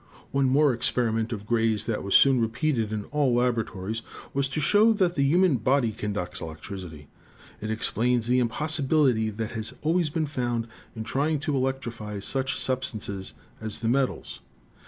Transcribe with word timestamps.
"One 0.31 0.45
more 0.49 0.73
experiment 0.73 1.31
of 1.31 1.45
Gray's 1.45 1.83
that 1.83 2.01
was 2.01 2.15
soon 2.15 2.41
repeated 2.41 2.91
in 2.91 3.05
all 3.11 3.35
laboratories 3.35 4.01
was 4.33 4.49
to 4.49 4.59
show 4.59 4.93
that 4.93 5.13
the 5.13 5.21
human 5.23 5.57
body 5.57 5.91
con 5.91 6.11
ducts 6.13 6.41
electricity. 6.41 7.07
It 7.61 7.69
explains 7.69 8.25
the 8.25 8.39
impossibility 8.39 9.29
that 9.29 9.51
had 9.51 9.69
always 9.83 10.09
been 10.09 10.25
found 10.25 10.67
in 10.95 11.03
trying 11.03 11.39
to 11.41 11.55
electrify 11.55 12.17
such 12.19 12.57
substances 12.57 13.35
as 13.61 13.77
the 13.77 13.87
metals. 13.87 14.39